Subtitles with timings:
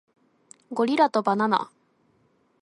[0.71, 1.69] ゴリラとバナナ